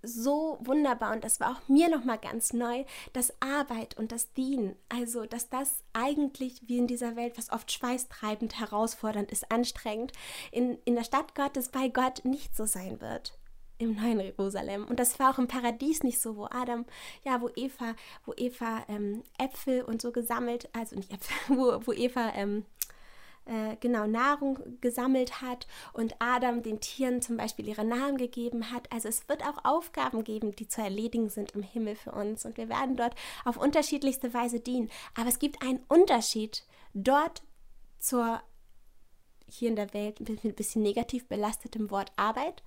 [0.03, 4.33] so wunderbar und das war auch mir noch mal ganz neu, dass Arbeit und das
[4.33, 10.13] Dienen, also dass das eigentlich wie in dieser Welt, was oft schweißtreibend, herausfordernd ist, anstrengend,
[10.53, 13.37] in, in der Stadt Gottes bei Gott nicht so sein wird
[13.81, 14.85] im neuen Jerusalem.
[14.85, 16.85] Und das war auch im Paradies nicht so, wo Adam,
[17.25, 17.95] ja, wo Eva,
[18.27, 22.67] wo Eva ähm, Äpfel und so gesammelt, also nicht Äpfel, wo, wo Eva ähm,
[23.47, 28.93] äh, genau Nahrung gesammelt hat und Adam den Tieren zum Beispiel ihre Namen gegeben hat.
[28.93, 32.57] Also es wird auch Aufgaben geben, die zu erledigen sind im Himmel für uns und
[32.57, 34.91] wir werden dort auf unterschiedlichste Weise dienen.
[35.15, 37.43] Aber es gibt einen Unterschied dort
[37.99, 38.41] zur
[39.47, 42.63] hier in der Welt mit ein bisschen negativ belastetem Wort Arbeit,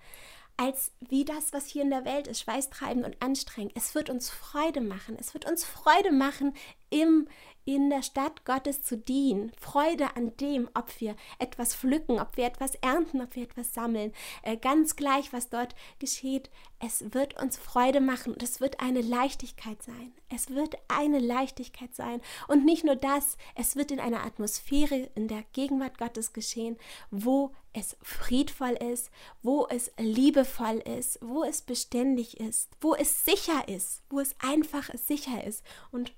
[0.58, 3.74] als wie das, was hier in der Welt ist, schweißtreibend und anstrengend.
[3.76, 5.18] Es wird uns Freude machen.
[5.20, 6.54] Es wird uns Freude machen,
[6.90, 7.28] im,
[7.66, 9.52] in der Stadt Gottes zu dienen.
[9.60, 14.14] Freude an dem, ob wir etwas pflücken, ob wir etwas ernten, ob wir etwas sammeln.
[14.42, 16.50] Äh, ganz gleich, was dort geschieht.
[16.80, 20.14] Es wird uns Freude machen und es wird eine Leichtigkeit sein.
[20.30, 22.22] Es wird eine Leichtigkeit sein.
[22.48, 26.78] Und nicht nur das, es wird in einer Atmosphäre in der Gegenwart Gottes geschehen,
[27.12, 33.68] wo es friedvoll ist, wo es liebevoll ist, wo es beständig ist, wo es sicher
[33.68, 35.64] ist, wo es einfach sicher ist.
[35.92, 36.14] Und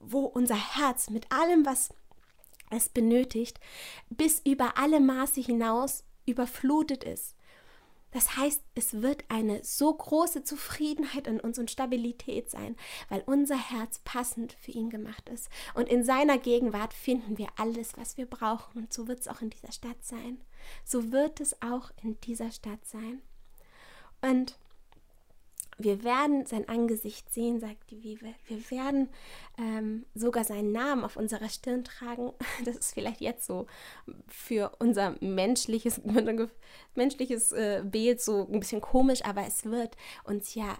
[0.00, 1.90] wo unser Herz mit allem, was
[2.70, 3.60] es benötigt,
[4.08, 7.34] bis über alle Maße hinaus überflutet ist.
[8.12, 12.76] Das heißt, es wird eine so große Zufriedenheit in uns und Stabilität sein,
[13.08, 15.48] weil unser Herz passend für ihn gemacht ist.
[15.74, 18.82] Und in seiner Gegenwart finden wir alles, was wir brauchen.
[18.82, 20.40] Und so wird es auch in dieser Stadt sein.
[20.84, 23.22] So wird es auch in dieser Stadt sein.
[24.22, 24.58] Und
[25.82, 28.34] wir werden sein Angesicht sehen, sagt die Bibel.
[28.46, 29.08] Wir werden
[29.58, 32.32] ähm, sogar seinen Namen auf unserer Stirn tragen.
[32.64, 33.66] Das ist vielleicht jetzt so
[34.28, 36.00] für unser menschliches,
[36.94, 40.76] menschliches äh, Bild so ein bisschen komisch, aber es wird uns ja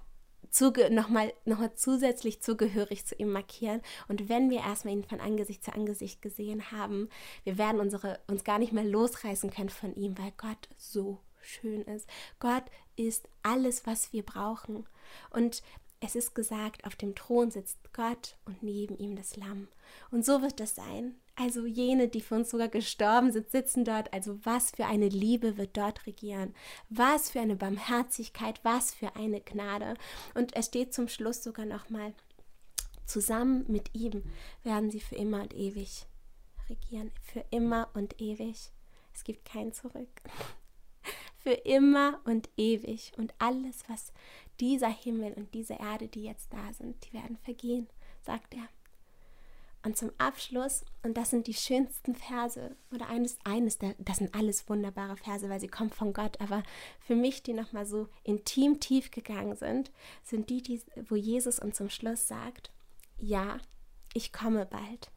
[0.91, 3.81] nochmal noch mal zusätzlich zugehörig zu ihm markieren.
[4.09, 7.09] Und wenn wir erstmal ihn von Angesicht zu Angesicht gesehen haben,
[7.45, 11.83] wir werden unsere, uns gar nicht mehr losreißen können von ihm, weil Gott so schön
[11.83, 12.09] ist.
[12.39, 12.65] Gott
[12.97, 14.87] ist alles, was wir brauchen.
[15.31, 15.63] Und
[16.01, 19.69] es ist gesagt, auf dem Thron sitzt Gott und neben ihm das Lamm.
[20.11, 21.17] Und so wird es sein.
[21.37, 24.13] Also jene, die für uns sogar gestorben sind, sitzen dort.
[24.13, 26.55] Also was für eine Liebe wird dort regieren?
[26.89, 29.95] Was für eine Barmherzigkeit, was für eine Gnade.
[30.35, 32.15] Und es steht zum Schluss sogar nochmal,
[33.05, 34.23] zusammen mit ihm
[34.63, 36.07] werden sie für immer und ewig
[36.69, 37.11] regieren.
[37.23, 38.71] Für immer und ewig.
[39.13, 40.09] Es gibt kein Zurück.
[41.43, 43.13] Für immer und ewig.
[43.17, 44.13] Und alles, was
[44.61, 47.89] dieser Himmel und diese Erde, die jetzt da sind, die werden vergehen,
[48.23, 48.69] sagt er.
[49.83, 54.35] Und zum Abschluss, und das sind die schönsten Verse, oder eines, eines der, das sind
[54.35, 56.63] alles wunderbare Verse, weil sie kommen von Gott, aber
[57.01, 59.91] für mich, die nochmal so intim tief gegangen sind,
[60.23, 62.71] sind die, die, wo Jesus uns zum Schluss sagt,
[63.17, 63.59] ja,
[64.13, 65.11] ich komme bald.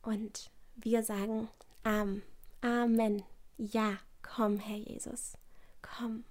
[0.00, 1.48] Und wir sagen,
[1.82, 2.22] Amen,
[2.62, 3.22] Amen,
[3.58, 5.34] ja, komm, Herr Jesus,
[5.82, 6.24] komm,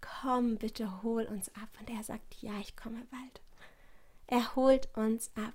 [0.00, 1.68] komm, bitte hol uns ab.
[1.78, 3.40] Und er sagt, ja, ich komme bald.
[4.26, 5.54] Er holt uns ab.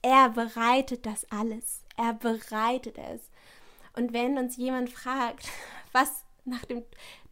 [0.00, 1.82] Er bereitet das alles.
[1.96, 3.30] Er bereitet es.
[3.94, 5.48] Und wenn uns jemand fragt,
[5.92, 6.84] was nach dem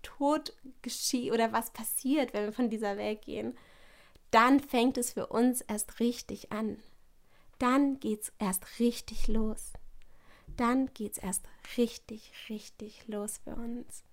[0.03, 3.57] Tod geschieht oder was passiert, wenn wir von dieser Welt gehen,
[4.31, 6.83] dann fängt es für uns erst richtig an.
[7.59, 9.73] Dann geht es erst richtig los.
[10.57, 11.45] Dann geht es erst
[11.77, 14.05] richtig, richtig los für uns.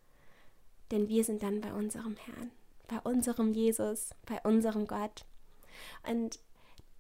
[0.92, 2.52] Denn wir sind dann bei unserem Herrn,
[2.88, 5.26] bei unserem Jesus, bei unserem Gott.
[6.08, 6.40] Und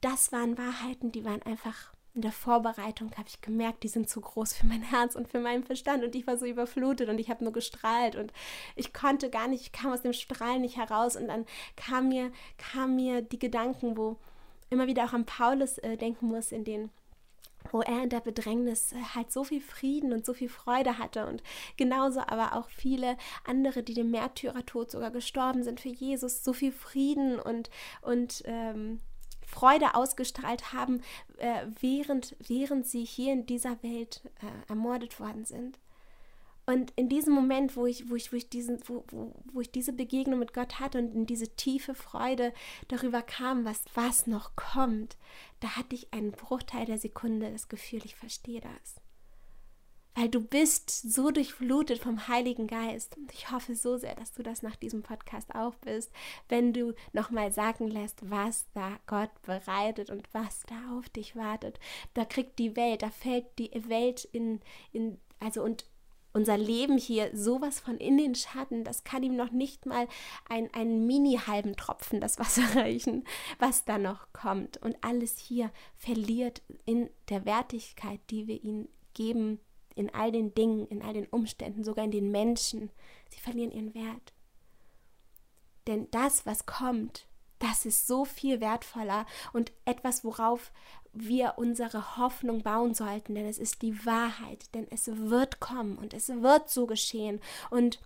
[0.01, 4.19] das waren Wahrheiten, die waren einfach in der Vorbereitung, habe ich gemerkt, die sind zu
[4.21, 6.03] groß für mein Herz und für meinen Verstand.
[6.03, 8.33] Und ich war so überflutet und ich habe nur gestrahlt und
[8.75, 11.15] ich konnte gar nicht, ich kam aus dem Strahlen nicht heraus.
[11.15, 14.17] Und dann kam mir, kam mir die Gedanken, wo
[14.69, 16.89] immer wieder auch an Paulus äh, denken muss, in den
[17.71, 21.25] wo er in der Bedrängnis äh, halt so viel Frieden und so viel Freude hatte
[21.27, 21.43] und
[21.77, 26.71] genauso aber auch viele andere, die dem Märtyrertod sogar gestorben sind für Jesus, so viel
[26.71, 27.69] Frieden und,
[28.01, 28.99] und ähm,
[29.45, 31.01] Freude ausgestrahlt haben,
[31.37, 35.79] äh, während, während sie hier in dieser Welt äh, ermordet worden sind.
[36.69, 39.71] Und in diesem Moment, wo ich, wo ich, wo ich, diesen, wo, wo, wo ich
[39.71, 42.53] diese Begegnung mit Gott hatte und in diese tiefe Freude
[42.89, 45.17] darüber kam, was, was noch kommt,
[45.61, 49.01] da hatte ich einen Bruchteil der Sekunde das Gefühl, ich verstehe das
[50.15, 53.15] weil du bist so durchflutet vom Heiligen Geist.
[53.15, 56.11] Und ich hoffe so sehr, dass du das nach diesem Podcast auch bist,
[56.49, 61.79] wenn du nochmal sagen lässt, was da Gott bereitet und was da auf dich wartet.
[62.15, 64.59] Da kriegt die Welt, da fällt die Welt in,
[64.91, 65.85] in also und
[66.33, 70.07] unser Leben hier sowas von in den Schatten, das kann ihm noch nicht mal
[70.47, 73.23] ein, einen mini-halben Tropfen das Wasser reichen,
[73.57, 74.77] was da noch kommt.
[74.77, 79.59] Und alles hier verliert in der Wertigkeit, die wir ihm geben
[79.95, 82.89] in all den Dingen, in all den Umständen, sogar in den Menschen.
[83.29, 84.33] Sie verlieren ihren Wert.
[85.87, 87.27] Denn das, was kommt,
[87.59, 90.71] das ist so viel wertvoller und etwas, worauf
[91.13, 96.13] wir unsere Hoffnung bauen sollten, denn es ist die Wahrheit, denn es wird kommen und
[96.13, 97.99] es wird so geschehen und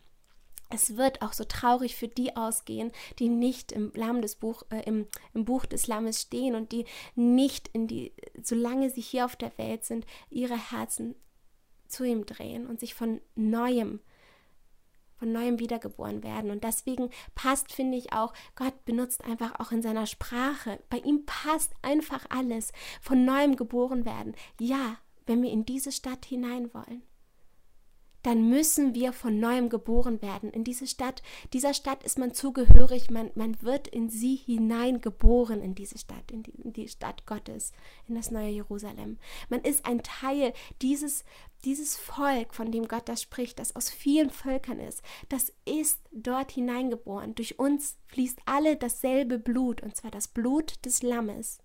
[0.69, 4.81] es wird auch so traurig für die ausgehen, die nicht im, Lamm des Buch, äh,
[4.85, 6.85] im, im Buch des Lammes stehen und die
[7.15, 8.11] nicht in die,
[8.41, 11.15] solange sie hier auf der Welt sind, ihre Herzen
[11.87, 13.99] zu ihm drehen und sich von neuem
[15.15, 16.51] von neuem wiedergeboren werden.
[16.51, 20.79] Und deswegen passt, finde ich auch, Gott benutzt einfach auch in seiner Sprache.
[20.89, 22.71] Bei ihm passt einfach alles.
[23.01, 24.35] Von neuem geboren werden.
[24.59, 27.03] Ja, wenn wir in diese Stadt hinein wollen
[28.23, 30.49] dann müssen wir von neuem geboren werden.
[30.49, 35.75] In diese Stadt, dieser Stadt ist man zugehörig, man, man wird in sie hineingeboren, in
[35.75, 37.73] diese Stadt, in die, in die Stadt Gottes,
[38.07, 39.17] in das neue Jerusalem.
[39.49, 41.25] Man ist ein Teil dieses,
[41.65, 46.51] dieses Volk, von dem Gott das spricht, das aus vielen Völkern ist, das ist dort
[46.51, 47.35] hineingeboren.
[47.35, 51.59] Durch uns fließt alle dasselbe Blut, und zwar das Blut des Lammes.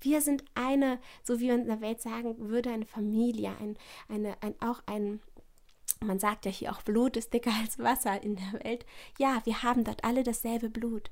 [0.00, 3.76] Wir sind eine, so wie man in der Welt sagen würde, eine Familie, ein,
[4.08, 5.20] eine, ein, auch ein,
[6.00, 8.84] man sagt ja hier auch, Blut ist dicker als Wasser in der Welt.
[9.18, 11.10] Ja, wir haben dort alle dasselbe Blut.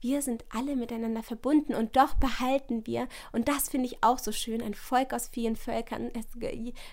[0.00, 4.32] Wir sind alle miteinander verbunden und doch behalten wir, und das finde ich auch so
[4.32, 6.10] schön, ein Volk aus vielen Völkern.
[6.12, 6.26] Es,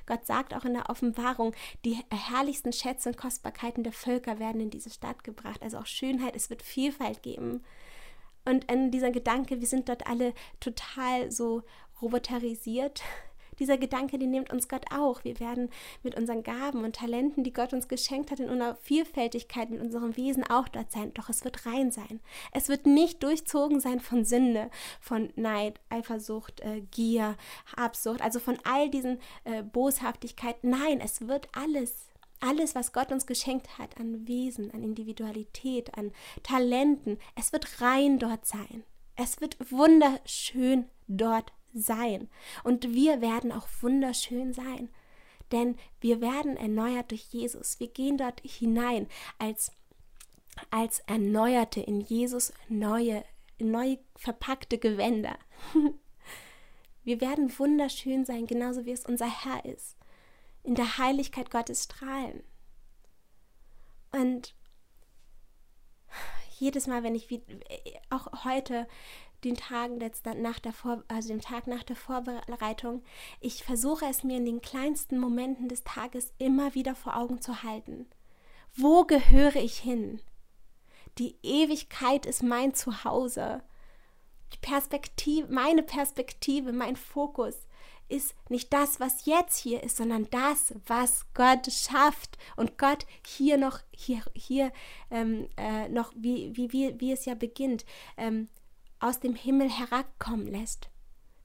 [0.05, 4.69] Gott sagt auch in der Offenbarung, die herrlichsten Schätze und Kostbarkeiten der Völker werden in
[4.69, 5.63] diese Stadt gebracht.
[5.63, 7.63] Also auch Schönheit, es wird Vielfalt geben.
[8.45, 11.63] Und in dieser Gedanke, wir sind dort alle total so
[12.03, 13.01] roboterisiert,
[13.59, 15.23] dieser Gedanke, den nimmt uns Gott auch.
[15.23, 15.69] Wir werden
[16.03, 20.15] mit unseren Gaben und Talenten, die Gott uns geschenkt hat, in unserer Vielfältigkeit, in unserem
[20.17, 21.13] Wesen auch dort sein.
[21.13, 22.19] Doch es wird rein sein.
[22.51, 24.69] Es wird nicht durchzogen sein von Sünde,
[24.99, 27.35] von Neid, Eifersucht, äh, Gier,
[27.75, 30.69] Habsucht, also von all diesen äh, Boshaftigkeiten.
[30.69, 32.09] Nein, es wird alles
[32.41, 38.17] alles, was Gott uns geschenkt hat an Wesen, an Individualität, an Talenten, es wird rein
[38.17, 38.83] dort sein.
[39.15, 42.29] Es wird wunderschön dort sein.
[42.63, 44.89] Und wir werden auch wunderschön sein.
[45.51, 47.79] Denn wir werden erneuert durch Jesus.
[47.79, 49.07] Wir gehen dort hinein
[49.39, 49.71] als,
[50.69, 53.23] als erneuerte, in Jesus neue,
[53.59, 55.37] neu verpackte Gewänder.
[57.03, 59.97] Wir werden wunderschön sein, genauso wie es unser Herr ist.
[60.63, 62.43] In der Heiligkeit Gottes strahlen.
[64.11, 64.53] Und
[66.59, 67.27] jedes Mal, wenn ich,
[68.09, 68.87] auch heute,
[69.43, 69.99] den Tagen
[70.41, 73.03] nach der Vor also dem Tag nach der Vorbereitung.
[73.39, 77.63] Ich versuche es mir in den kleinsten Momenten des Tages immer wieder vor Augen zu
[77.63, 78.07] halten.
[78.75, 80.21] Wo gehöre ich hin?
[81.17, 83.61] Die Ewigkeit ist mein Zuhause.
[84.53, 87.67] Die Perspektive, meine Perspektive, mein Fokus
[88.09, 93.57] ist nicht das, was jetzt hier ist, sondern das, was Gott schafft und Gott hier
[93.57, 94.71] noch hier hier
[95.11, 97.85] ähm, äh, noch wie, wie, wie, wie es ja beginnt
[98.17, 98.49] ähm,
[98.99, 100.89] aus dem Himmel herabkommen lässt,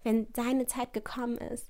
[0.02, 1.68] wenn seine Zeit gekommen ist.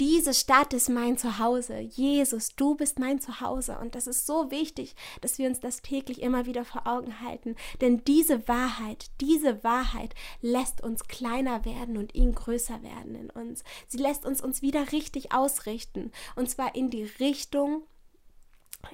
[0.00, 1.80] Diese Stadt ist mein Zuhause.
[1.80, 3.78] Jesus, du bist mein Zuhause.
[3.78, 7.56] Und das ist so wichtig, dass wir uns das täglich immer wieder vor Augen halten.
[7.80, 13.64] Denn diese Wahrheit, diese Wahrheit lässt uns kleiner werden und ihn größer werden in uns.
[13.88, 16.12] Sie lässt uns uns wieder richtig ausrichten.
[16.36, 17.82] Und zwar in die Richtung,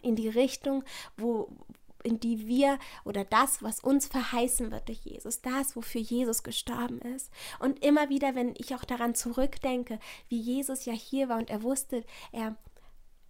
[0.01, 0.85] in die Richtung,
[1.19, 1.51] wo,
[2.05, 7.01] in die wir oder das, was uns verheißen wird durch Jesus, das, wofür Jesus gestorben
[7.01, 7.31] ist.
[7.59, 11.63] Und immer wieder, wenn ich auch daran zurückdenke, wie Jesus ja hier war und er
[11.63, 12.57] wusste, er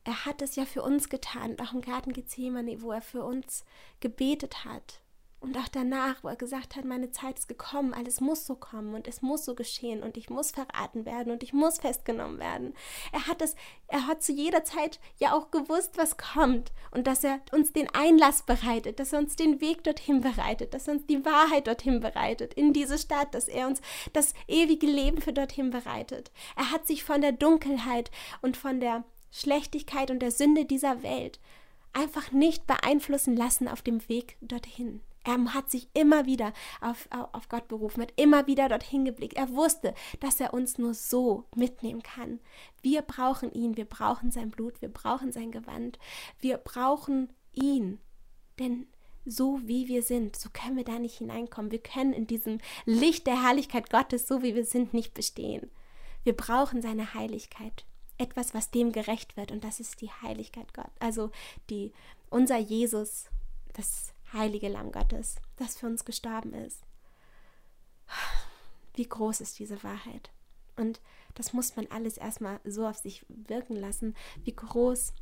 [0.05, 3.65] er hat es ja für uns getan, auch im Garten Gethsemane, wo er für uns
[4.01, 5.01] gebetet hat.
[5.45, 8.95] Und auch danach, wo er gesagt hat, meine Zeit ist gekommen, alles muss so kommen
[8.95, 12.73] und es muss so geschehen und ich muss verraten werden und ich muss festgenommen werden.
[13.13, 13.55] Er hat es,
[13.87, 17.91] er hat zu jeder Zeit ja auch gewusst, was kommt und dass er uns den
[17.91, 22.01] Einlass bereitet, dass er uns den Weg dorthin bereitet, dass er uns die Wahrheit dorthin
[22.01, 23.83] bereitet, in diese Stadt, dass er uns
[24.15, 26.33] das ewige Leben für dorthin bereitet.
[26.57, 31.39] Er hat sich von der Dunkelheit und von der Schlechtigkeit und der Sünde dieser Welt
[31.93, 35.03] einfach nicht beeinflussen lassen auf dem Weg dorthin.
[35.25, 39.37] Er hat sich immer wieder auf, auf Gott berufen, hat immer wieder dorthin geblickt.
[39.37, 42.41] Er wusste, dass er uns nur so mitnehmen kann.
[42.83, 45.99] Wir brauchen ihn, wir brauchen sein Blut, wir brauchen sein Gewand,
[46.41, 47.99] wir brauchen ihn.
[48.59, 48.87] Denn
[49.25, 51.71] so wie wir sind, so können wir da nicht hineinkommen.
[51.71, 55.71] Wir können in diesem Licht der Herrlichkeit Gottes, so wie wir sind, nicht bestehen.
[56.23, 57.87] Wir brauchen seine Heiligkeit.
[58.19, 59.51] Etwas, was dem gerecht wird.
[59.51, 60.91] Und das ist die Heiligkeit Gott.
[61.01, 61.31] Also
[61.71, 61.93] die,
[62.31, 63.27] unser Jesus,
[63.73, 66.83] das heilige Lamm Gottes, das für uns gestorben ist.
[68.95, 70.31] Wie groß ist diese Wahrheit?
[70.77, 71.01] Und
[71.35, 75.13] das muss man alles erstmal so auf sich wirken lassen, wie groß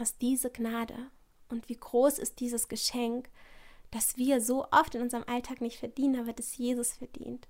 [0.00, 1.10] ist diese Gnade
[1.48, 3.28] und wie groß ist dieses Geschenk,
[3.90, 7.46] das wir so oft in unserem Alltag nicht verdienen, aber das Jesus verdient.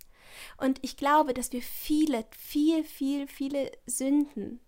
[0.57, 4.61] Und ich glaube, dass wir viele, viel, viel, viele Sünden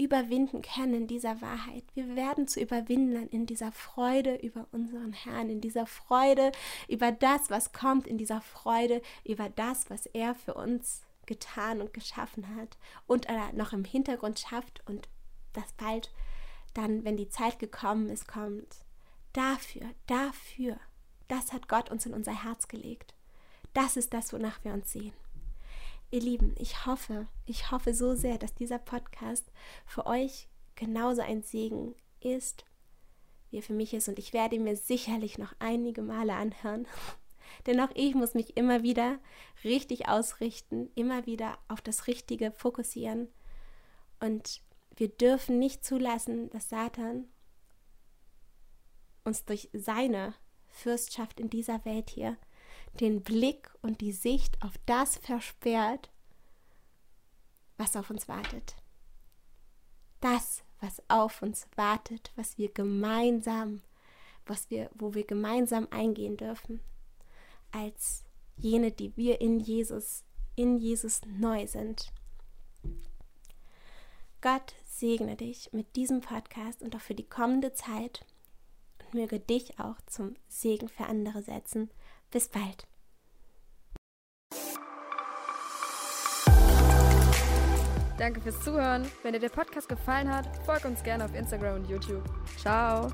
[0.00, 1.84] überwinden können in dieser Wahrheit.
[1.94, 6.52] Wir werden zu Überwindern in dieser Freude über unseren Herrn, in dieser Freude
[6.88, 11.92] über das, was kommt, in dieser Freude über das, was er für uns getan und
[11.92, 15.08] geschaffen hat und er noch im Hintergrund schafft und
[15.52, 16.10] das bald
[16.74, 18.84] dann, wenn die Zeit gekommen ist, kommt.
[19.32, 20.76] Dafür, dafür,
[21.28, 23.14] das hat Gott uns in unser Herz gelegt.
[23.74, 25.12] Das ist das, wonach wir uns sehen.
[26.12, 29.52] Ihr Lieben, ich hoffe, ich hoffe so sehr, dass dieser Podcast
[29.86, 32.64] für euch genauso ein Segen ist,
[33.50, 34.08] wie er für mich ist.
[34.08, 36.88] Und ich werde mir sicherlich noch einige Male anhören.
[37.66, 39.20] Denn auch ich muss mich immer wieder
[39.62, 43.28] richtig ausrichten, immer wieder auf das Richtige fokussieren.
[44.18, 44.62] Und
[44.96, 47.28] wir dürfen nicht zulassen, dass Satan
[49.22, 50.34] uns durch seine
[50.66, 52.36] Fürstschaft in dieser Welt hier
[52.98, 56.10] den Blick und die Sicht auf das versperrt,
[57.76, 58.76] was auf uns wartet.
[60.20, 63.82] Das, was auf uns wartet, was wir gemeinsam,
[64.46, 66.80] was wir, wo wir gemeinsam eingehen dürfen,
[67.70, 68.24] als
[68.56, 70.24] jene, die wir in Jesus,
[70.56, 72.12] in Jesus neu sind.
[74.42, 78.26] Gott segne dich mit diesem Podcast und auch für die kommende Zeit
[78.98, 81.90] und möge dich auch zum Segen für andere setzen.
[82.30, 82.86] Bis bald.
[88.20, 89.10] Danke fürs Zuhören.
[89.22, 92.22] Wenn dir der Podcast gefallen hat, folg uns gerne auf Instagram und YouTube.
[92.58, 93.10] Ciao.